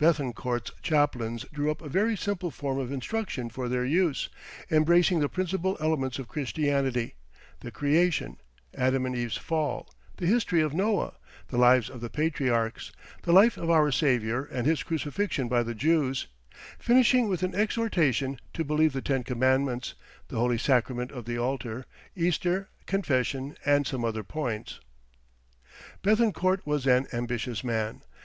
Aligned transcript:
Béthencourt's 0.00 0.72
chaplains 0.82 1.44
drew 1.52 1.70
up 1.70 1.80
a 1.80 1.88
very 1.88 2.16
simple 2.16 2.50
form 2.50 2.80
of 2.80 2.90
instruction 2.90 3.48
for 3.48 3.68
their 3.68 3.84
use, 3.84 4.28
embracing 4.72 5.20
the 5.20 5.28
principal 5.28 5.76
elements 5.80 6.18
of 6.18 6.26
Christianity, 6.26 7.14
the 7.60 7.70
creation, 7.70 8.38
Adam 8.74 9.06
and 9.06 9.14
Eve's 9.14 9.36
fall, 9.36 9.88
the 10.16 10.26
history 10.26 10.60
of 10.62 10.74
Noah, 10.74 11.14
the 11.46 11.58
lives 11.58 11.88
of 11.88 12.00
the 12.00 12.10
patriarchs, 12.10 12.90
the 13.22 13.30
life 13.30 13.56
of 13.56 13.70
our 13.70 13.92
Saviour 13.92 14.48
and 14.50 14.66
His 14.66 14.82
crucifixion 14.82 15.46
by 15.46 15.62
the 15.62 15.76
Jews, 15.76 16.26
finishing 16.80 17.28
with 17.28 17.44
an 17.44 17.54
exhortation 17.54 18.40
to 18.54 18.64
believe 18.64 18.92
the 18.94 19.00
ten 19.00 19.22
commandments, 19.22 19.94
the 20.26 20.38
Holy 20.38 20.58
Sacrament 20.58 21.12
of 21.12 21.24
the 21.24 21.38
Altar, 21.38 21.86
Easter, 22.16 22.68
confession, 22.86 23.56
and 23.64 23.86
some 23.86 24.04
other 24.04 24.24
points. 24.24 24.80
Béthencourt 26.02 26.66
was 26.66 26.84
an 26.88 27.06
ambitious 27.12 27.62
man. 27.62 28.02